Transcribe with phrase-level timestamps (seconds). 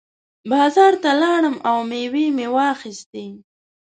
[0.51, 3.27] بازار ته لاړم او مېوې مې واخېستې.